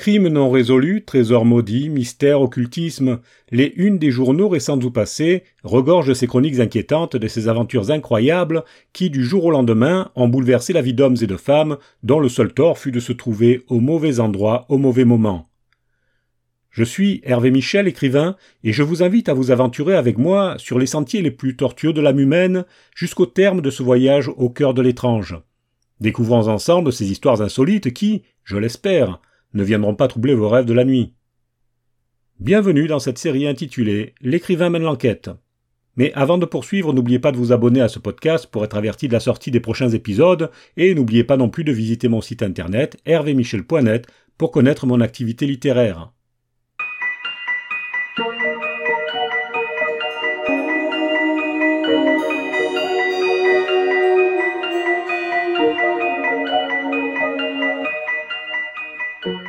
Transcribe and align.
Crimes 0.00 0.28
non 0.28 0.50
résolus, 0.50 1.04
trésors 1.04 1.44
maudits, 1.44 1.90
mystères, 1.90 2.40
occultisme, 2.40 3.20
les 3.50 3.74
unes 3.76 3.98
des 3.98 4.10
journaux 4.10 4.48
récents 4.48 4.80
ou 4.80 4.90
passés 4.90 5.42
regorgent 5.62 6.14
ces 6.14 6.26
chroniques 6.26 6.58
inquiétantes, 6.58 7.16
de 7.16 7.28
ces 7.28 7.48
aventures 7.48 7.90
incroyables 7.90 8.64
qui, 8.94 9.10
du 9.10 9.22
jour 9.22 9.44
au 9.44 9.50
lendemain, 9.50 10.10
ont 10.16 10.26
bouleversé 10.26 10.72
la 10.72 10.80
vie 10.80 10.94
d'hommes 10.94 11.18
et 11.20 11.26
de 11.26 11.36
femmes 11.36 11.76
dont 12.02 12.18
le 12.18 12.30
seul 12.30 12.54
tort 12.54 12.78
fut 12.78 12.92
de 12.92 12.98
se 12.98 13.12
trouver 13.12 13.66
au 13.68 13.78
mauvais 13.78 14.20
endroit 14.20 14.64
au 14.70 14.78
mauvais 14.78 15.04
moment. 15.04 15.50
Je 16.70 16.84
suis 16.84 17.20
Hervé 17.22 17.50
Michel, 17.50 17.86
écrivain, 17.86 18.36
et 18.64 18.72
je 18.72 18.82
vous 18.82 19.02
invite 19.02 19.28
à 19.28 19.34
vous 19.34 19.50
aventurer 19.50 19.96
avec 19.96 20.16
moi 20.16 20.54
sur 20.56 20.78
les 20.78 20.86
sentiers 20.86 21.20
les 21.20 21.30
plus 21.30 21.56
tortueux 21.56 21.92
de 21.92 22.00
l'âme 22.00 22.20
humaine 22.20 22.64
jusqu'au 22.96 23.26
terme 23.26 23.60
de 23.60 23.68
ce 23.68 23.82
voyage 23.82 24.30
au 24.34 24.48
cœur 24.48 24.72
de 24.72 24.80
l'étrange. 24.80 25.36
Découvrons 26.00 26.48
ensemble 26.48 26.90
ces 26.90 27.10
histoires 27.10 27.42
insolites 27.42 27.92
qui, 27.92 28.22
je 28.44 28.56
l'espère, 28.56 29.20
ne 29.54 29.64
viendront 29.64 29.94
pas 29.94 30.08
troubler 30.08 30.34
vos 30.34 30.48
rêves 30.48 30.64
de 30.64 30.72
la 30.72 30.84
nuit. 30.84 31.14
Bienvenue 32.38 32.86
dans 32.86 32.98
cette 32.98 33.18
série 33.18 33.46
intitulée 33.46 34.14
L'écrivain 34.20 34.70
mène 34.70 34.82
l'enquête. 34.82 35.30
Mais 35.96 36.12
avant 36.14 36.38
de 36.38 36.46
poursuivre, 36.46 36.92
n'oubliez 36.92 37.18
pas 37.18 37.32
de 37.32 37.36
vous 37.36 37.52
abonner 37.52 37.80
à 37.80 37.88
ce 37.88 37.98
podcast 37.98 38.46
pour 38.46 38.64
être 38.64 38.76
averti 38.76 39.08
de 39.08 39.12
la 39.12 39.20
sortie 39.20 39.50
des 39.50 39.60
prochains 39.60 39.90
épisodes 39.90 40.50
et 40.76 40.94
n'oubliez 40.94 41.24
pas 41.24 41.36
non 41.36 41.50
plus 41.50 41.64
de 41.64 41.72
visiter 41.72 42.08
mon 42.08 42.20
site 42.20 42.42
internet 42.42 42.96
hervémichel.net 43.04 44.06
pour 44.38 44.52
connaître 44.52 44.86
mon 44.86 45.00
activité 45.00 45.46
littéraire. 45.46 46.12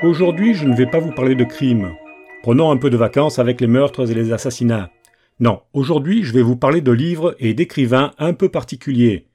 Aujourd'hui, 0.03 0.53
je 0.53 0.66
ne 0.66 0.75
vais 0.75 0.86
pas 0.86 1.00
vous 1.00 1.14
parler 1.14 1.36
de 1.36 1.45
crimes. 1.45 1.95
Prenons 2.44 2.72
un 2.72 2.77
peu 2.77 2.89
de 2.89 2.97
vacances 2.97 3.39
avec 3.39 3.61
les 3.61 3.67
meurtres 3.67 4.11
et 4.11 4.13
les 4.13 4.33
assassinats. 4.33 4.91
Non, 5.39 5.61
aujourd'hui, 5.72 6.23
je 6.23 6.33
vais 6.33 6.41
vous 6.41 6.58
parler 6.58 6.81
de 6.81 6.91
livres 6.91 7.36
et 7.39 7.53
d'écrivains 7.53 8.11
un 8.17 8.33
peu 8.33 8.50
particuliers. 8.50 9.28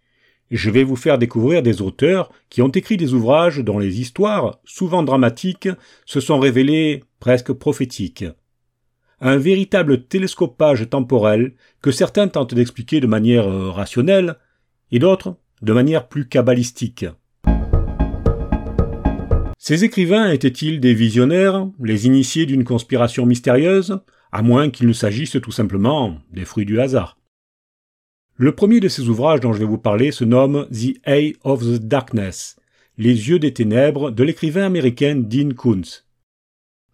Je 0.50 0.68
vais 0.68 0.84
vous 0.84 0.94
faire 0.94 1.16
découvrir 1.16 1.62
des 1.62 1.80
auteurs 1.80 2.30
qui 2.50 2.60
ont 2.60 2.68
écrit 2.68 2.98
des 2.98 3.14
ouvrages 3.14 3.60
dont 3.60 3.78
les 3.78 3.98
histoires, 3.98 4.60
souvent 4.66 5.02
dramatiques, 5.02 5.70
se 6.04 6.20
sont 6.20 6.38
révélées 6.38 7.04
presque 7.18 7.54
prophétiques. 7.54 8.26
Un 9.22 9.38
véritable 9.38 10.04
télescopage 10.04 10.90
temporel 10.90 11.54
que 11.80 11.90
certains 11.90 12.28
tentent 12.28 12.54
d'expliquer 12.54 13.00
de 13.00 13.06
manière 13.06 13.48
euh, 13.48 13.70
rationnelle 13.70 14.36
et 14.92 14.98
d'autres 14.98 15.36
de 15.62 15.72
manière 15.72 16.08
plus 16.08 16.28
cabalistique. 16.28 17.06
Ces 19.68 19.82
écrivains 19.82 20.30
étaient-ils 20.30 20.78
des 20.78 20.94
visionnaires, 20.94 21.66
les 21.82 22.06
initiés 22.06 22.46
d'une 22.46 22.62
conspiration 22.62 23.26
mystérieuse, 23.26 23.98
à 24.30 24.42
moins 24.42 24.70
qu'il 24.70 24.86
ne 24.86 24.92
s'agisse 24.92 25.36
tout 25.42 25.50
simplement 25.50 26.18
des 26.32 26.44
fruits 26.44 26.66
du 26.66 26.78
hasard? 26.78 27.18
Le 28.36 28.54
premier 28.54 28.78
de 28.78 28.86
ces 28.86 29.08
ouvrages 29.08 29.40
dont 29.40 29.52
je 29.52 29.58
vais 29.58 29.64
vous 29.64 29.76
parler 29.76 30.12
se 30.12 30.22
nomme 30.22 30.68
The 30.70 31.00
Eye 31.04 31.34
of 31.42 31.64
the 31.64 31.80
Darkness, 31.80 32.54
Les 32.96 33.28
yeux 33.28 33.40
des 33.40 33.52
ténèbres 33.52 34.12
de 34.12 34.22
l'écrivain 34.22 34.66
américain 34.66 35.16
Dean 35.16 35.50
Koontz. 35.56 36.06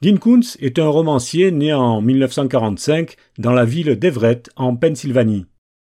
Dean 0.00 0.16
Koontz 0.16 0.56
est 0.58 0.78
un 0.78 0.88
romancier 0.88 1.50
né 1.50 1.74
en 1.74 2.00
1945 2.00 3.16
dans 3.36 3.52
la 3.52 3.66
ville 3.66 3.96
d'Everett, 3.96 4.48
en 4.56 4.76
Pennsylvanie. 4.76 5.44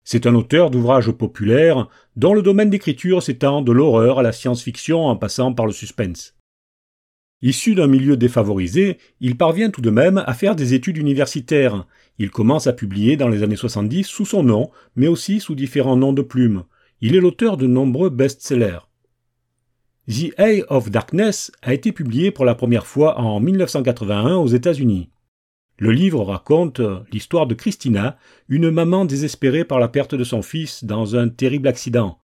C'est 0.03 0.25
un 0.25 0.33
auteur 0.33 0.71
d'ouvrages 0.71 1.11
populaires 1.11 1.89
dont 2.15 2.33
le 2.33 2.41
domaine 2.41 2.71
d'écriture 2.71 3.21
s'étend 3.21 3.61
de 3.61 3.71
l'horreur 3.71 4.17
à 4.17 4.23
la 4.23 4.31
science-fiction 4.31 5.05
en 5.05 5.15
passant 5.15 5.53
par 5.53 5.67
le 5.67 5.73
suspense. 5.73 6.33
Issu 7.41 7.73
d'un 7.73 7.87
milieu 7.87 8.17
défavorisé, 8.17 8.97
il 9.19 9.35
parvient 9.35 9.71
tout 9.71 9.81
de 9.81 9.89
même 9.89 10.23
à 10.27 10.33
faire 10.33 10.55
des 10.55 10.73
études 10.75 10.97
universitaires. 10.97 11.87
Il 12.19 12.29
commence 12.29 12.67
à 12.67 12.73
publier 12.73 13.17
dans 13.17 13.29
les 13.29 13.41
années 13.41 13.55
70 13.55 14.03
sous 14.03 14.25
son 14.25 14.43
nom, 14.43 14.69
mais 14.95 15.07
aussi 15.07 15.39
sous 15.39 15.55
différents 15.55 15.97
noms 15.97 16.13
de 16.13 16.21
plumes. 16.21 16.63
Il 17.01 17.15
est 17.15 17.19
l'auteur 17.19 17.57
de 17.57 17.65
nombreux 17.65 18.11
best-sellers. 18.11 18.87
The 20.07 20.33
Eye 20.37 20.63
of 20.69 20.91
Darkness 20.91 21.51
a 21.63 21.73
été 21.73 21.91
publié 21.91 22.31
pour 22.31 22.45
la 22.45 22.53
première 22.53 22.85
fois 22.85 23.19
en 23.19 23.39
1981 23.39 24.35
aux 24.35 24.47
États-Unis. 24.47 25.09
Le 25.79 25.91
livre 25.91 26.23
raconte 26.23 26.79
l'histoire 27.11 27.47
de 27.47 27.55
Christina, 27.55 28.17
une 28.49 28.69
maman 28.69 29.05
désespérée 29.05 29.65
par 29.65 29.79
la 29.79 29.87
perte 29.87 30.13
de 30.13 30.23
son 30.23 30.43
fils 30.43 30.83
dans 30.83 31.15
un 31.15 31.27
terrible 31.27 31.67
accident. 31.67 32.19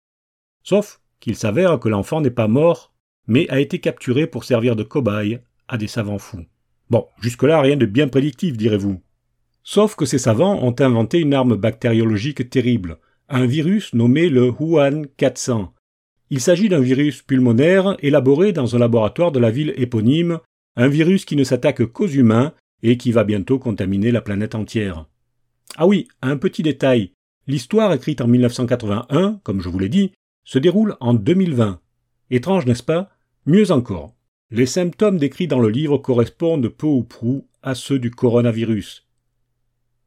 Sauf 0.63 0.99
qu'il 1.21 1.37
s'avère 1.37 1.79
que 1.79 1.87
l'enfant 1.87 2.19
n'est 2.19 2.31
pas 2.31 2.49
mort 2.49 2.94
mais 3.27 3.49
a 3.49 3.59
été 3.59 3.79
capturé 3.79 4.27
pour 4.27 4.43
servir 4.43 4.75
de 4.75 4.83
cobaye 4.83 5.39
à 5.67 5.77
des 5.77 5.87
savants 5.87 6.19
fous. 6.19 6.45
Bon, 6.89 7.05
jusque-là 7.19 7.61
rien 7.61 7.77
de 7.77 7.85
bien 7.85 8.07
prédictif, 8.07 8.57
direz-vous. 8.57 9.01
Sauf 9.63 9.95
que 9.95 10.05
ces 10.05 10.19
savants 10.19 10.61
ont 10.63 10.75
inventé 10.79 11.19
une 11.19 11.33
arme 11.33 11.55
bactériologique 11.55 12.49
terrible, 12.49 12.99
un 13.29 13.47
virus 13.47 13.93
nommé 13.93 14.29
le 14.29 14.51
Wuhan 14.51 15.03
400. 15.17 15.73
Il 16.29 16.39
s'agit 16.39 16.69
d'un 16.69 16.79
virus 16.79 17.21
pulmonaire 17.23 17.97
élaboré 17.99 18.51
dans 18.51 18.75
un 18.75 18.79
laboratoire 18.79 19.31
de 19.31 19.39
la 19.39 19.49
ville 19.49 19.73
éponyme, 19.77 20.39
un 20.75 20.87
virus 20.87 21.25
qui 21.25 21.35
ne 21.35 21.43
s'attaque 21.43 21.85
qu'aux 21.85 22.07
humains 22.07 22.53
et 22.83 22.97
qui 22.97 23.11
va 23.11 23.23
bientôt 23.23 23.57
contaminer 23.57 24.11
la 24.11 24.21
planète 24.21 24.53
entière. 24.53 25.07
Ah 25.77 25.87
oui, 25.87 26.07
un 26.21 26.37
petit 26.37 26.63
détail. 26.63 27.11
L'histoire 27.47 27.93
écrite 27.93 28.21
en 28.21 28.27
1981, 28.27 29.39
comme 29.43 29.61
je 29.61 29.69
vous 29.69 29.79
l'ai 29.79 29.89
dit, 29.89 30.11
se 30.43 30.59
déroule 30.59 30.95
en 30.99 31.13
2020. 31.13 31.79
Étrange, 32.31 32.65
n'est-ce 32.65 32.83
pas? 32.83 33.09
Mieux 33.47 33.69
encore, 33.71 34.15
les 34.49 34.65
symptômes 34.65 35.17
décrits 35.17 35.47
dans 35.47 35.59
le 35.59 35.69
livre 35.69 35.99
correspondent 35.99 36.67
peu 36.67 36.87
ou 36.87 37.03
prou 37.03 37.47
à 37.61 37.75
ceux 37.75 37.99
du 37.99 38.09
coronavirus. 38.09 39.07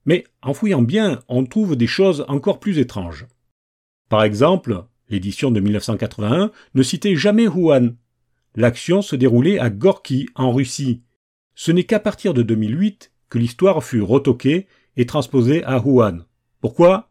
Mais 0.06 0.24
en 0.42 0.54
fouillant 0.54 0.82
bien, 0.82 1.20
on 1.28 1.44
trouve 1.44 1.76
des 1.76 1.86
choses 1.86 2.24
encore 2.28 2.58
plus 2.58 2.78
étranges. 2.78 3.26
Par 4.08 4.24
exemple, 4.24 4.84
l'édition 5.08 5.50
de 5.50 5.60
1981 5.60 6.50
ne 6.74 6.82
citait 6.82 7.14
jamais 7.14 7.46
Wuhan. 7.46 7.90
L'action 8.56 9.02
se 9.02 9.14
déroulait 9.14 9.58
à 9.58 9.70
Gorky, 9.70 10.28
en 10.34 10.52
Russie. 10.52 11.02
Ce 11.54 11.70
n'est 11.70 11.84
qu'à 11.84 12.00
partir 12.00 12.34
de 12.34 12.42
2008 12.42 13.12
que 13.28 13.38
l'histoire 13.38 13.84
fut 13.84 14.02
retoquée 14.02 14.66
et 14.96 15.06
transposée 15.06 15.62
à 15.64 15.78
Wuhan. 15.78 16.24
Pourquoi? 16.60 17.07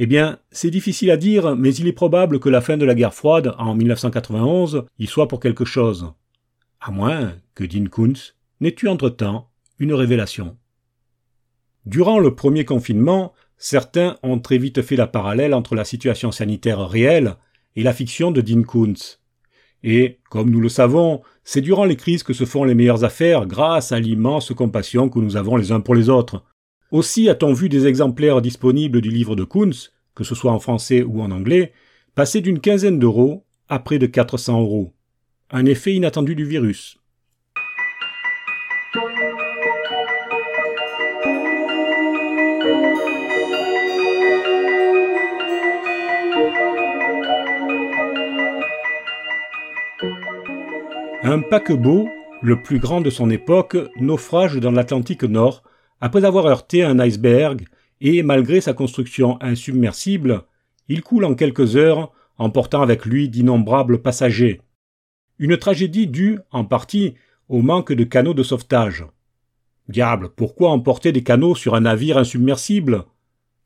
Eh 0.00 0.06
bien, 0.06 0.38
c'est 0.52 0.70
difficile 0.70 1.10
à 1.10 1.16
dire, 1.16 1.56
mais 1.56 1.74
il 1.74 1.88
est 1.88 1.92
probable 1.92 2.38
que 2.38 2.48
la 2.48 2.60
fin 2.60 2.76
de 2.76 2.84
la 2.84 2.94
guerre 2.94 3.14
froide, 3.14 3.52
en 3.58 3.74
1991, 3.74 4.84
y 5.00 5.06
soit 5.08 5.26
pour 5.26 5.40
quelque 5.40 5.64
chose. 5.64 6.12
À 6.80 6.92
moins 6.92 7.34
que 7.56 7.64
Dean 7.64 7.86
Kuntz 7.86 8.36
n'ait 8.60 8.76
eu 8.80 8.86
entre-temps 8.86 9.50
une 9.80 9.92
révélation. 9.92 10.56
Durant 11.84 12.20
le 12.20 12.36
premier 12.36 12.64
confinement, 12.64 13.32
certains 13.56 14.16
ont 14.22 14.38
très 14.38 14.58
vite 14.58 14.82
fait 14.82 14.94
la 14.94 15.08
parallèle 15.08 15.52
entre 15.52 15.74
la 15.74 15.84
situation 15.84 16.30
sanitaire 16.30 16.88
réelle 16.88 17.34
et 17.74 17.82
la 17.82 17.92
fiction 17.92 18.30
de 18.30 18.40
Dean 18.40 18.62
Kuntz. 18.62 19.20
Et, 19.82 20.20
comme 20.30 20.50
nous 20.50 20.60
le 20.60 20.68
savons, 20.68 21.22
c'est 21.42 21.60
durant 21.60 21.84
les 21.84 21.96
crises 21.96 22.22
que 22.22 22.34
se 22.34 22.44
font 22.44 22.62
les 22.62 22.76
meilleures 22.76 23.02
affaires 23.02 23.46
grâce 23.46 23.90
à 23.90 23.98
l'immense 23.98 24.52
compassion 24.54 25.08
que 25.08 25.18
nous 25.18 25.36
avons 25.36 25.56
les 25.56 25.72
uns 25.72 25.80
pour 25.80 25.96
les 25.96 26.08
autres, 26.08 26.44
aussi 26.90 27.28
a-t-on 27.28 27.52
vu 27.52 27.68
des 27.68 27.86
exemplaires 27.86 28.40
disponibles 28.40 29.00
du 29.00 29.10
livre 29.10 29.36
de 29.36 29.44
Kunz, 29.44 29.92
que 30.14 30.24
ce 30.24 30.34
soit 30.34 30.52
en 30.52 30.58
français 30.58 31.02
ou 31.02 31.20
en 31.20 31.30
anglais, 31.30 31.72
passer 32.14 32.40
d'une 32.40 32.60
quinzaine 32.60 32.98
d'euros 32.98 33.44
à 33.68 33.78
près 33.78 33.98
de 33.98 34.06
400 34.06 34.60
euros. 34.60 34.92
Un 35.50 35.66
effet 35.66 35.94
inattendu 35.94 36.34
du 36.34 36.44
virus. 36.44 36.98
Un 51.22 51.40
paquebot, 51.40 52.08
le 52.40 52.62
plus 52.62 52.78
grand 52.78 53.02
de 53.02 53.10
son 53.10 53.28
époque, 53.28 53.76
naufrage 54.00 54.56
dans 54.56 54.70
l'Atlantique 54.70 55.24
Nord 55.24 55.62
après 56.00 56.24
avoir 56.24 56.46
heurté 56.46 56.82
un 56.82 56.98
iceberg, 56.98 57.66
et 58.00 58.22
malgré 58.22 58.60
sa 58.60 58.72
construction 58.72 59.40
insubmersible, 59.40 60.44
il 60.88 61.02
coule 61.02 61.24
en 61.24 61.34
quelques 61.34 61.76
heures, 61.76 62.12
emportant 62.38 62.82
avec 62.82 63.04
lui 63.04 63.28
d'innombrables 63.28 64.00
passagers. 64.00 64.60
Une 65.38 65.56
tragédie 65.56 66.06
due, 66.06 66.38
en 66.50 66.64
partie, 66.64 67.14
au 67.48 67.62
manque 67.62 67.92
de 67.92 68.04
canaux 68.04 68.34
de 68.34 68.42
sauvetage. 68.42 69.04
Diable, 69.88 70.30
pourquoi 70.36 70.70
emporter 70.70 71.12
des 71.12 71.22
canaux 71.22 71.54
sur 71.54 71.74
un 71.74 71.80
navire 71.80 72.18
insubmersible? 72.18 73.04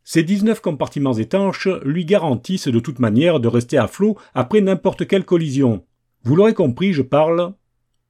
Ces 0.05 0.23
19 0.23 0.61
compartiments 0.61 1.14
étanches 1.14 1.69
lui 1.85 2.05
garantissent 2.05 2.69
de 2.69 2.81
toute 2.81 2.99
manière 2.99 3.40
de 3.40 3.49
rester 3.49 3.78
à 3.78 3.87
flot 3.87 4.17
après 4.35 4.61
n'importe 4.61 5.06
quelle 5.06 5.25
collision. 5.25 5.85
Vous 6.25 6.37
l'aurez 6.37 6.55
compris, 6.55 6.93
je 6.93 7.02
parle 7.02 7.55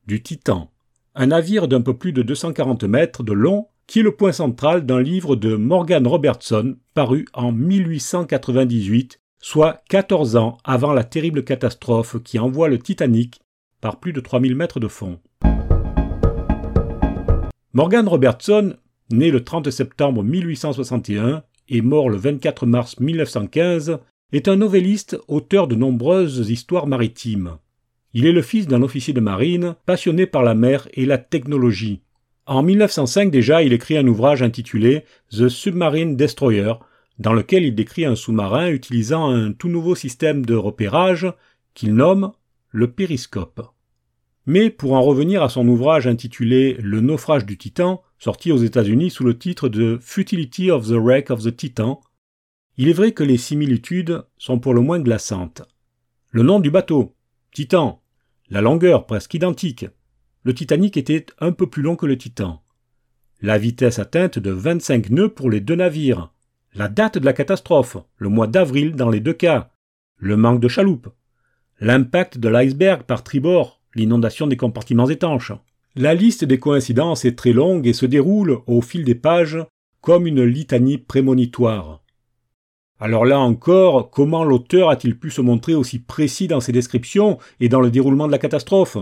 du 0.06 0.22
Titan, 0.22 0.70
un 1.14 1.26
navire 1.26 1.68
d'un 1.68 1.80
peu 1.80 1.96
plus 1.96 2.12
de 2.12 2.22
240 2.22 2.84
mètres 2.84 3.22
de 3.22 3.32
long 3.32 3.68
qui 3.86 4.00
est 4.00 4.02
le 4.02 4.14
point 4.14 4.32
central 4.32 4.86
d'un 4.86 5.02
livre 5.02 5.36
de 5.36 5.56
Morgan 5.56 6.06
Robertson 6.06 6.76
paru 6.94 7.26
en 7.34 7.52
1898, 7.52 9.20
soit 9.38 9.82
14 9.88 10.36
ans 10.36 10.58
avant 10.64 10.92
la 10.92 11.04
terrible 11.04 11.44
catastrophe 11.44 12.22
qui 12.22 12.38
envoie 12.38 12.68
le 12.68 12.78
Titanic 12.78 13.40
par 13.80 13.98
plus 13.98 14.12
de 14.12 14.20
3000 14.20 14.54
mètres 14.54 14.80
de 14.80 14.88
fond. 14.88 15.18
Morgan 17.74 18.06
Robertson, 18.06 18.76
né 19.10 19.30
le 19.30 19.44
30 19.44 19.70
septembre 19.70 20.22
1861 20.22 21.42
et 21.68 21.80
mort 21.80 22.10
le 22.10 22.16
24 22.16 22.66
mars 22.66 23.00
1915, 23.00 23.98
est 24.32 24.48
un 24.48 24.56
novelliste 24.56 25.18
auteur 25.28 25.68
de 25.68 25.74
nombreuses 25.74 26.50
histoires 26.50 26.86
maritimes. 26.86 27.56
Il 28.14 28.26
est 28.26 28.32
le 28.32 28.42
fils 28.42 28.66
d'un 28.66 28.82
officier 28.82 29.14
de 29.14 29.20
marine 29.20 29.74
passionné 29.86 30.26
par 30.26 30.42
la 30.42 30.54
mer 30.54 30.88
et 30.92 31.06
la 31.06 31.18
technologie. 31.18 32.02
En 32.52 32.62
1905 32.62 33.30
déjà, 33.30 33.62
il 33.62 33.72
écrit 33.72 33.96
un 33.96 34.06
ouvrage 34.06 34.42
intitulé 34.42 35.06
The 35.30 35.48
Submarine 35.48 36.16
Destroyer, 36.16 36.74
dans 37.18 37.32
lequel 37.32 37.64
il 37.64 37.74
décrit 37.74 38.04
un 38.04 38.14
sous-marin 38.14 38.68
utilisant 38.68 39.30
un 39.30 39.52
tout 39.52 39.70
nouveau 39.70 39.94
système 39.94 40.44
de 40.44 40.54
repérage 40.54 41.26
qu'il 41.72 41.94
nomme 41.94 42.32
le 42.68 42.90
périscope. 42.90 43.62
Mais 44.44 44.68
pour 44.68 44.92
en 44.92 45.00
revenir 45.00 45.42
à 45.42 45.48
son 45.48 45.66
ouvrage 45.66 46.06
intitulé 46.06 46.76
Le 46.78 47.00
naufrage 47.00 47.46
du 47.46 47.56
Titan, 47.56 48.02
sorti 48.18 48.52
aux 48.52 48.58
États-Unis 48.58 49.08
sous 49.08 49.24
le 49.24 49.38
titre 49.38 49.70
de 49.70 49.98
Futility 50.02 50.70
of 50.70 50.86
the 50.86 50.98
Wreck 50.98 51.30
of 51.30 51.42
the 51.42 51.56
Titan, 51.56 52.02
il 52.76 52.90
est 52.90 52.92
vrai 52.92 53.12
que 53.12 53.24
les 53.24 53.38
similitudes 53.38 54.26
sont 54.36 54.58
pour 54.58 54.74
le 54.74 54.82
moins 54.82 55.00
glaçantes. 55.00 55.62
Le 56.32 56.42
nom 56.42 56.60
du 56.60 56.70
bateau, 56.70 57.14
Titan, 57.50 58.02
la 58.50 58.60
longueur 58.60 59.06
presque 59.06 59.32
identique. 59.32 59.86
Le 60.44 60.54
Titanic 60.54 60.96
était 60.96 61.26
un 61.38 61.52
peu 61.52 61.68
plus 61.68 61.82
long 61.82 61.96
que 61.96 62.06
le 62.06 62.18
Titan. 62.18 62.62
La 63.40 63.58
vitesse 63.58 63.98
atteinte 63.98 64.38
de 64.38 64.50
25 64.50 65.10
nœuds 65.10 65.28
pour 65.28 65.50
les 65.50 65.60
deux 65.60 65.76
navires. 65.76 66.32
La 66.74 66.88
date 66.88 67.18
de 67.18 67.24
la 67.24 67.32
catastrophe, 67.32 67.96
le 68.16 68.28
mois 68.28 68.46
d'avril 68.46 68.96
dans 68.96 69.10
les 69.10 69.20
deux 69.20 69.32
cas. 69.32 69.70
Le 70.16 70.36
manque 70.36 70.60
de 70.60 70.68
chaloupes. 70.68 71.08
L'impact 71.80 72.38
de 72.38 72.48
l'iceberg 72.48 73.02
par 73.02 73.22
tribord 73.22 73.82
l'inondation 73.94 74.46
des 74.46 74.56
compartiments 74.56 75.08
étanches. 75.08 75.52
La 75.94 76.14
liste 76.14 76.44
des 76.44 76.58
coïncidences 76.58 77.24
est 77.24 77.36
très 77.36 77.52
longue 77.52 77.86
et 77.86 77.92
se 77.92 78.06
déroule 78.06 78.58
au 78.66 78.80
fil 78.80 79.04
des 79.04 79.14
pages 79.14 79.58
comme 80.00 80.26
une 80.26 80.42
litanie 80.42 80.98
prémonitoire. 80.98 82.02
Alors 82.98 83.24
là 83.24 83.40
encore, 83.40 84.10
comment 84.10 84.44
l'auteur 84.44 84.88
a-t-il 84.88 85.18
pu 85.18 85.30
se 85.30 85.40
montrer 85.40 85.74
aussi 85.74 85.98
précis 85.98 86.48
dans 86.48 86.60
ses 86.60 86.72
descriptions 86.72 87.38
et 87.60 87.68
dans 87.68 87.80
le 87.80 87.90
déroulement 87.90 88.26
de 88.26 88.32
la 88.32 88.38
catastrophe? 88.38 88.96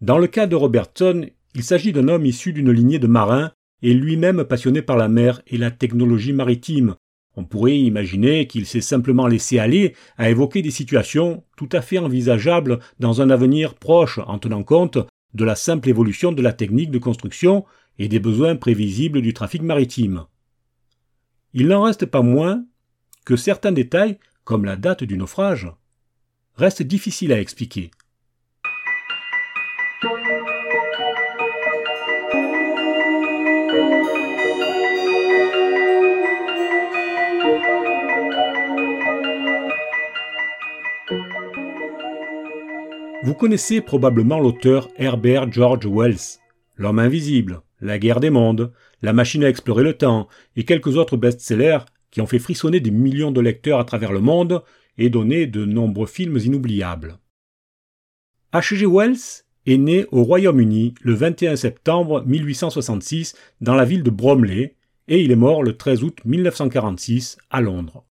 Dans 0.00 0.18
le 0.18 0.26
cas 0.26 0.46
de 0.46 0.56
Robertson, 0.56 1.26
il 1.54 1.62
s'agit 1.62 1.92
d'un 1.92 2.08
homme 2.08 2.26
issu 2.26 2.52
d'une 2.52 2.70
lignée 2.70 2.98
de 2.98 3.06
marins 3.06 3.52
et 3.82 3.94
lui-même 3.94 4.44
passionné 4.44 4.82
par 4.82 4.96
la 4.96 5.08
mer 5.08 5.42
et 5.46 5.58
la 5.58 5.70
technologie 5.70 6.32
maritime, 6.32 6.96
on 7.36 7.44
pourrait 7.44 7.78
imaginer 7.78 8.46
qu'il 8.46 8.64
s'est 8.64 8.80
simplement 8.80 9.26
laissé 9.26 9.58
aller 9.58 9.94
à 10.16 10.30
évoquer 10.30 10.62
des 10.62 10.70
situations 10.70 11.44
tout 11.56 11.68
à 11.72 11.82
fait 11.82 11.98
envisageables 11.98 12.80
dans 12.98 13.20
un 13.20 13.28
avenir 13.28 13.74
proche 13.74 14.18
en 14.26 14.38
tenant 14.38 14.62
compte 14.62 14.98
de 15.34 15.44
la 15.44 15.54
simple 15.54 15.90
évolution 15.90 16.32
de 16.32 16.40
la 16.40 16.54
technique 16.54 16.90
de 16.90 16.98
construction 16.98 17.66
et 17.98 18.08
des 18.08 18.20
besoins 18.20 18.56
prévisibles 18.56 19.20
du 19.20 19.34
trafic 19.34 19.60
maritime. 19.60 20.24
Il 21.52 21.68
n'en 21.68 21.82
reste 21.82 22.06
pas 22.06 22.22
moins 22.22 22.64
que 23.26 23.36
certains 23.36 23.72
détails, 23.72 24.18
comme 24.44 24.64
la 24.64 24.76
date 24.76 25.04
du 25.04 25.18
naufrage, 25.18 25.70
restent 26.54 26.82
difficiles 26.82 27.32
à 27.32 27.40
expliquer. 27.40 27.90
Vous 30.02 30.08
connaissez 43.34 43.80
probablement 43.80 44.38
l'auteur 44.38 44.88
Herbert 44.96 45.50
George 45.50 45.86
Wells, 45.86 46.40
L'homme 46.76 46.98
invisible, 46.98 47.62
La 47.80 47.98
guerre 47.98 48.20
des 48.20 48.28
mondes, 48.28 48.72
La 49.00 49.14
machine 49.14 49.44
à 49.44 49.48
explorer 49.48 49.82
le 49.82 49.96
temps 49.96 50.28
et 50.56 50.64
quelques 50.64 50.96
autres 50.96 51.16
best-sellers 51.16 51.78
qui 52.10 52.20
ont 52.20 52.26
fait 52.26 52.38
frissonner 52.38 52.80
des 52.80 52.90
millions 52.90 53.32
de 53.32 53.40
lecteurs 53.40 53.80
à 53.80 53.84
travers 53.84 54.12
le 54.12 54.20
monde 54.20 54.62
et 54.98 55.08
donné 55.08 55.46
de 55.46 55.64
nombreux 55.64 56.06
films 56.06 56.36
inoubliables. 56.36 57.18
H.G. 58.52 58.84
Wells 58.84 59.45
est 59.66 59.78
né 59.78 60.06
au 60.12 60.22
Royaume-Uni 60.22 60.94
le 61.02 61.14
21 61.14 61.56
septembre 61.56 62.24
1866 62.26 63.36
dans 63.60 63.74
la 63.74 63.84
ville 63.84 64.02
de 64.02 64.10
Bromley 64.10 64.74
et 65.08 65.22
il 65.22 65.30
est 65.30 65.36
mort 65.36 65.62
le 65.62 65.76
13 65.76 66.02
août 66.02 66.18
1946 66.24 67.38
à 67.50 67.60
Londres. 67.60 68.04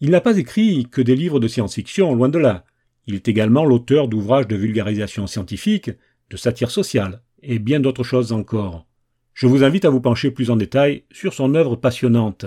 Il 0.00 0.10
n'a 0.10 0.20
pas 0.20 0.36
écrit 0.36 0.86
que 0.90 1.00
des 1.00 1.16
livres 1.16 1.40
de 1.40 1.48
science-fiction, 1.48 2.14
loin 2.14 2.28
de 2.28 2.38
là. 2.38 2.64
Il 3.06 3.14
est 3.14 3.28
également 3.28 3.64
l'auteur 3.64 4.08
d'ouvrages 4.08 4.48
de 4.48 4.56
vulgarisation 4.56 5.26
scientifique, 5.26 5.90
de 6.30 6.36
satire 6.36 6.70
sociale, 6.70 7.22
et 7.42 7.58
bien 7.58 7.80
d'autres 7.80 8.04
choses 8.04 8.32
encore. 8.32 8.86
Je 9.32 9.46
vous 9.46 9.64
invite 9.64 9.84
à 9.84 9.90
vous 9.90 10.00
pencher 10.00 10.30
plus 10.30 10.50
en 10.50 10.56
détail 10.56 11.04
sur 11.12 11.34
son 11.34 11.54
œuvre 11.54 11.76
passionnante. 11.76 12.46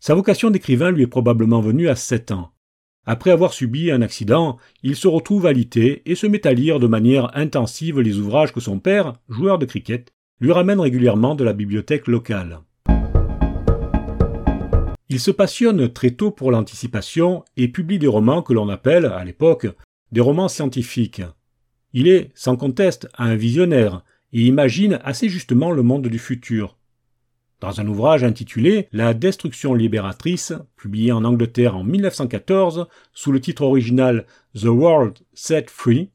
Sa 0.00 0.14
vocation 0.14 0.50
d'écrivain 0.50 0.90
lui 0.90 1.02
est 1.02 1.06
probablement 1.06 1.60
venue 1.60 1.88
à 1.88 1.96
sept 1.96 2.30
ans. 2.30 2.51
Après 3.04 3.32
avoir 3.32 3.52
subi 3.52 3.90
un 3.90 4.00
accident, 4.00 4.58
il 4.84 4.94
se 4.94 5.08
retrouve 5.08 5.46
alité 5.46 6.02
et 6.06 6.14
se 6.14 6.28
met 6.28 6.46
à 6.46 6.52
lire 6.52 6.78
de 6.78 6.86
manière 6.86 7.36
intensive 7.36 8.00
les 8.00 8.18
ouvrages 8.18 8.52
que 8.52 8.60
son 8.60 8.78
père, 8.78 9.14
joueur 9.28 9.58
de 9.58 9.66
cricket, 9.66 10.12
lui 10.40 10.52
ramène 10.52 10.78
régulièrement 10.78 11.34
de 11.34 11.42
la 11.42 11.52
bibliothèque 11.52 12.06
locale. 12.06 12.60
Il 15.08 15.18
se 15.18 15.32
passionne 15.32 15.92
très 15.92 16.12
tôt 16.12 16.30
pour 16.30 16.52
l'anticipation 16.52 17.44
et 17.56 17.68
publie 17.68 17.98
des 17.98 18.06
romans 18.06 18.40
que 18.40 18.52
l'on 18.52 18.68
appelle, 18.68 19.06
à 19.06 19.24
l'époque, 19.24 19.66
des 20.12 20.20
romans 20.20 20.48
scientifiques. 20.48 21.22
Il 21.92 22.06
est, 22.06 22.30
sans 22.34 22.56
conteste, 22.56 23.08
un 23.18 23.34
visionnaire 23.34 24.04
et 24.32 24.42
imagine 24.42 25.00
assez 25.02 25.28
justement 25.28 25.72
le 25.72 25.82
monde 25.82 26.06
du 26.06 26.18
futur. 26.20 26.78
Dans 27.62 27.80
un 27.80 27.86
ouvrage 27.86 28.24
intitulé 28.24 28.88
La 28.90 29.14
destruction 29.14 29.72
libératrice, 29.72 30.52
publié 30.74 31.12
en 31.12 31.22
Angleterre 31.22 31.76
en 31.76 31.84
1914 31.84 32.88
sous 33.12 33.30
le 33.30 33.40
titre 33.40 33.62
original 33.62 34.26
The 34.56 34.64
World 34.64 35.18
Set 35.32 35.70
Free, 35.70 36.10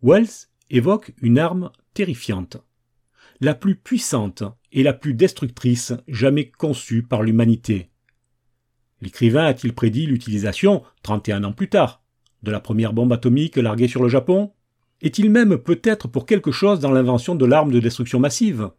Wells 0.00 0.46
évoque 0.70 1.12
une 1.22 1.40
arme 1.40 1.72
terrifiante, 1.92 2.58
la 3.40 3.54
plus 3.54 3.74
puissante 3.74 4.44
et 4.70 4.84
la 4.84 4.92
plus 4.92 5.12
destructrice 5.12 5.92
jamais 6.06 6.48
conçue 6.48 7.02
par 7.02 7.24
l'humanité. 7.24 7.90
L'écrivain 9.00 9.46
a-t-il 9.46 9.74
prédit 9.74 10.06
l'utilisation, 10.06 10.84
31 11.02 11.42
ans 11.42 11.52
plus 11.52 11.68
tard, 11.68 12.04
de 12.44 12.52
la 12.52 12.60
première 12.60 12.92
bombe 12.92 13.12
atomique 13.12 13.56
larguée 13.56 13.88
sur 13.88 14.04
le 14.04 14.08
Japon? 14.08 14.52
Est-il 15.02 15.30
même 15.30 15.58
peut-être 15.58 16.06
pour 16.06 16.26
quelque 16.26 16.52
chose 16.52 16.78
dans 16.78 16.92
l'invention 16.92 17.34
de 17.34 17.44
l'arme 17.44 17.72
de 17.72 17.80
destruction 17.80 18.20
massive? 18.20 18.70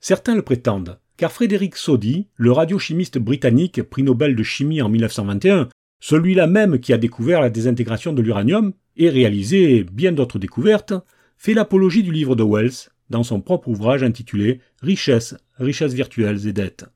Certains 0.00 0.34
le 0.34 0.42
prétendent, 0.42 0.98
car 1.18 1.30
Frédéric 1.30 1.76
Soddy, 1.76 2.28
le 2.36 2.52
radiochimiste 2.52 3.18
britannique 3.18 3.82
prix 3.82 4.02
Nobel 4.02 4.34
de 4.34 4.42
chimie 4.42 4.80
en 4.80 4.88
1921, 4.88 5.68
celui-là 6.00 6.46
même 6.46 6.80
qui 6.80 6.94
a 6.94 6.98
découvert 6.98 7.42
la 7.42 7.50
désintégration 7.50 8.14
de 8.14 8.22
l'uranium 8.22 8.72
et 8.96 9.10
réalisé 9.10 9.84
bien 9.84 10.12
d'autres 10.12 10.38
découvertes, 10.38 10.94
fait 11.36 11.52
l'apologie 11.52 12.02
du 12.02 12.12
livre 12.12 12.34
de 12.34 12.42
Wells 12.42 12.88
dans 13.10 13.22
son 13.22 13.42
propre 13.42 13.68
ouvrage 13.68 14.02
intitulé 14.02 14.60
Richesses, 14.80 15.36
richesses 15.58 15.92
virtuelles 15.92 16.46
et 16.46 16.54
dettes. 16.54 16.86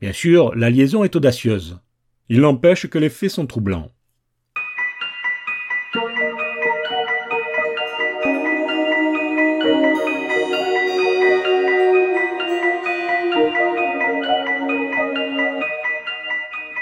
Bien 0.00 0.12
sûr, 0.12 0.54
la 0.54 0.70
liaison 0.70 1.04
est 1.04 1.16
audacieuse. 1.16 1.78
Il 2.30 2.40
n'empêche 2.40 2.86
que 2.86 2.98
les 2.98 3.10
faits 3.10 3.30
sont 3.30 3.46
troublants. 3.46 3.90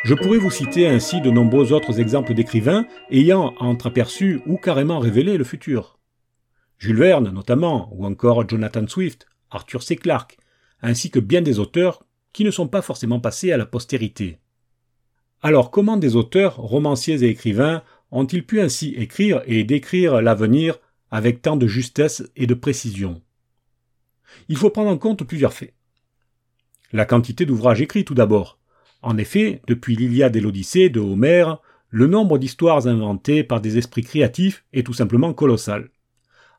Je 0.05 0.15
pourrais 0.15 0.39
vous 0.39 0.51
citer 0.51 0.89
ainsi 0.89 1.21
de 1.21 1.31
nombreux 1.31 1.73
autres 1.73 2.01
exemples 2.01 2.35
d'écrivains 2.35 2.87
ayant 3.13 3.55
entreaperçu 3.61 4.41
ou 4.47 4.57
carrément 4.57 4.99
révélé 4.99 5.37
le 5.37 5.45
futur. 5.45 6.01
Jules 6.79 6.97
Verne 6.97 7.31
notamment, 7.31 7.89
ou 7.93 8.05
encore 8.05 8.49
Jonathan 8.49 8.85
Swift, 8.89 9.27
Arthur 9.49 9.81
C. 9.85 9.95
Clarke, 9.95 10.39
ainsi 10.83 11.13
que 11.13 11.21
bien 11.21 11.41
des 11.41 11.61
auteurs 11.61 12.05
qui 12.33 12.43
ne 12.43 12.51
sont 12.51 12.67
pas 12.67 12.83
forcément 12.83 13.21
passés 13.21 13.53
à 13.53 13.57
la 13.57 13.65
postérité. 13.65 14.41
Alors 15.41 15.71
comment 15.71 15.97
des 15.97 16.17
auteurs, 16.17 16.57
romanciers 16.57 17.23
et 17.23 17.29
écrivains 17.29 17.85
ont-ils 18.11 18.45
pu 18.45 18.61
ainsi 18.61 18.95
écrire 18.97 19.43
et 19.47 19.63
décrire 19.63 20.21
l'avenir 20.21 20.79
avec 21.13 21.43
tant 21.43 21.57
de 21.57 21.69
justesse 21.69 22.25
et 22.35 22.49
de 22.49 22.55
précision? 22.55 23.23
Il 24.49 24.57
faut 24.57 24.71
prendre 24.71 24.91
en 24.91 24.99
compte 24.99 25.23
plusieurs 25.23 25.53
faits. 25.53 25.75
La 26.93 27.05
quantité 27.05 27.47
d'ouvrages 27.47 27.81
écrits 27.81 28.05
tout 28.05 28.15
d'abord. 28.15 28.59
En 29.03 29.19
effet, 29.19 29.61
depuis 29.67 29.97
l'Iliade 29.97 30.37
et 30.37 30.41
l'Odyssée 30.41 30.89
de 30.89 31.01
Homère, 31.01 31.59
le 31.91 32.07
nombre 32.07 32.39
d'histoires 32.39 32.87
inventées 32.87 33.43
par 33.43 33.61
des 33.61 33.77
esprits 33.77 34.03
créatifs 34.03 34.65
est 34.73 34.87
tout 34.87 34.93
simplement 34.95 35.35
colossal. 35.35 35.91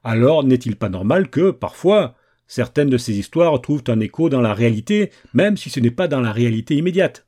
Alors 0.03 0.43
n'est-il 0.43 0.75
pas 0.75 0.89
normal 0.89 1.29
que, 1.29 1.51
parfois, 1.51 2.15
certaines 2.45 2.89
de 2.89 2.97
ces 2.97 3.17
histoires 3.17 3.59
trouvent 3.61 3.85
un 3.87 4.01
écho 4.01 4.29
dans 4.29 4.41
la 4.41 4.53
réalité, 4.53 5.11
même 5.33 5.55
si 5.55 5.69
ce 5.69 5.79
n'est 5.79 5.89
pas 5.89 6.09
dans 6.09 6.19
la 6.19 6.33
réalité 6.33 6.75
immédiate? 6.75 7.25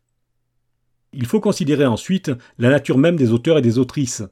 Il 1.14 1.26
faut 1.26 1.40
considérer 1.40 1.86
ensuite 1.86 2.32
la 2.58 2.70
nature 2.70 2.98
même 2.98 3.16
des 3.16 3.32
auteurs 3.32 3.58
et 3.58 3.62
des 3.62 3.80
autrices. 3.80 4.24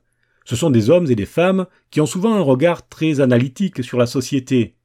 Ce 0.43 0.57
sont 0.57 0.69
des 0.69 0.89
hommes 0.89 1.09
et 1.09 1.15
des 1.15 1.25
femmes 1.25 1.65
qui 1.89 2.01
ont 2.01 2.05
souvent 2.05 2.35
un 2.35 2.41
regard 2.41 2.89
très 2.89 3.21
analytique 3.21 3.81
sur 3.85 3.97
la 3.97 4.05
société. 4.05 4.75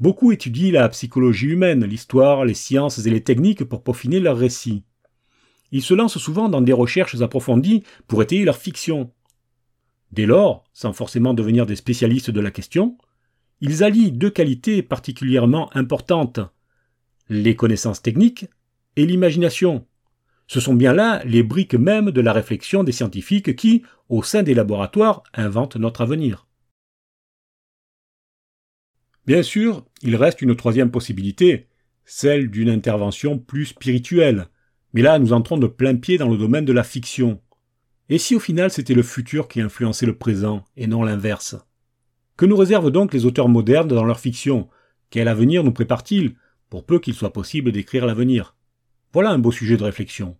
Beaucoup 0.00 0.32
étudient 0.32 0.72
la 0.72 0.88
psychologie 0.88 1.48
humaine, 1.48 1.84
l'histoire, 1.84 2.44
les 2.46 2.54
sciences 2.54 3.04
et 3.06 3.10
les 3.10 3.22
techniques 3.22 3.64
pour 3.64 3.82
peaufiner 3.82 4.18
leurs 4.18 4.38
récits. 4.38 4.82
Ils 5.72 5.82
se 5.82 5.94
lancent 5.94 6.18
souvent 6.18 6.48
dans 6.48 6.62
des 6.62 6.72
recherches 6.72 7.20
approfondies 7.20 7.84
pour 8.08 8.22
étayer 8.22 8.44
leur 8.44 8.56
fiction. 8.56 9.12
Dès 10.10 10.26
lors, 10.26 10.64
sans 10.72 10.92
forcément 10.92 11.34
devenir 11.34 11.66
des 11.66 11.76
spécialistes 11.76 12.30
de 12.30 12.40
la 12.40 12.50
question, 12.50 12.96
ils 13.60 13.84
allient 13.84 14.10
deux 14.10 14.30
qualités 14.30 14.82
particulièrement 14.82 15.70
importantes 15.76 16.40
les 17.28 17.54
connaissances 17.54 18.02
techniques 18.02 18.46
et 18.96 19.06
l'imagination. 19.06 19.86
Ce 20.48 20.58
sont 20.58 20.74
bien 20.74 20.92
là 20.92 21.22
les 21.24 21.44
briques 21.44 21.74
mêmes 21.74 22.10
de 22.10 22.20
la 22.20 22.32
réflexion 22.32 22.82
des 22.82 22.90
scientifiques 22.90 23.54
qui, 23.54 23.82
au 24.08 24.24
sein 24.24 24.42
des 24.42 24.54
laboratoires, 24.54 25.22
inventent 25.32 25.76
notre 25.76 26.00
avenir. 26.00 26.48
Bien 29.26 29.42
sûr, 29.42 29.84
il 30.02 30.16
reste 30.16 30.42
une 30.42 30.56
troisième 30.56 30.90
possibilité, 30.90 31.68
celle 32.04 32.50
d'une 32.50 32.70
intervention 32.70 33.38
plus 33.38 33.66
spirituelle, 33.66 34.48
mais 34.92 35.02
là 35.02 35.18
nous 35.18 35.32
entrons 35.32 35.58
de 35.58 35.66
plein 35.66 35.96
pied 35.96 36.18
dans 36.18 36.28
le 36.28 36.38
domaine 36.38 36.64
de 36.64 36.72
la 36.72 36.82
fiction. 36.82 37.40
Et 38.08 38.18
si 38.18 38.34
au 38.34 38.40
final 38.40 38.70
c'était 38.70 38.94
le 38.94 39.02
futur 39.02 39.46
qui 39.46 39.60
influençait 39.60 40.06
le 40.06 40.16
présent, 40.16 40.64
et 40.76 40.86
non 40.86 41.02
l'inverse? 41.02 41.56
Que 42.36 42.46
nous 42.46 42.56
réservent 42.56 42.90
donc 42.90 43.12
les 43.12 43.26
auteurs 43.26 43.48
modernes 43.48 43.88
dans 43.88 44.04
leur 44.04 44.18
fiction? 44.18 44.68
Quel 45.10 45.28
avenir 45.28 45.62
nous 45.62 45.72
prépare-t-il, 45.72 46.34
pour 46.70 46.84
peu 46.84 46.98
qu'il 46.98 47.14
soit 47.14 47.32
possible 47.32 47.72
d'écrire 47.72 48.06
l'avenir 48.06 48.56
Voilà 49.12 49.30
un 49.30 49.38
beau 49.38 49.52
sujet 49.52 49.76
de 49.76 49.84
réflexion. 49.84 50.36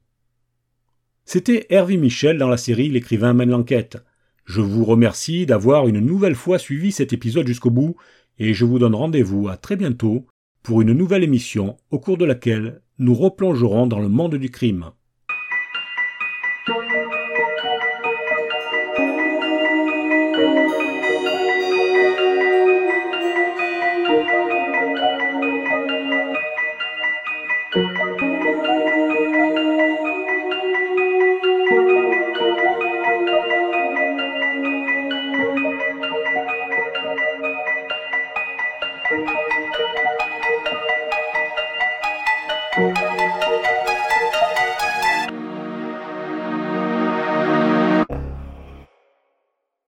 C'était 1.24 1.66
Hervé 1.70 1.96
Michel 1.96 2.38
dans 2.38 2.48
la 2.48 2.56
série 2.56 2.88
L'écrivain 2.88 3.34
mène 3.34 3.50
l'enquête. 3.50 3.98
Je 4.46 4.60
vous 4.60 4.84
remercie 4.84 5.46
d'avoir 5.46 5.86
une 5.86 6.00
nouvelle 6.00 6.34
fois 6.34 6.58
suivi 6.58 6.90
cet 6.90 7.12
épisode 7.12 7.46
jusqu'au 7.46 7.70
bout, 7.70 7.96
et 8.40 8.54
je 8.54 8.64
vous 8.64 8.78
donne 8.78 8.94
rendez-vous 8.94 9.48
à 9.48 9.56
très 9.56 9.76
bientôt 9.76 10.26
pour 10.62 10.80
une 10.80 10.92
nouvelle 10.92 11.22
émission 11.22 11.76
au 11.90 11.98
cours 11.98 12.16
de 12.16 12.24
laquelle 12.24 12.80
nous 12.98 13.14
replongerons 13.14 13.86
dans 13.86 14.00
le 14.00 14.08
monde 14.08 14.34
du 14.34 14.50
crime. 14.50 14.90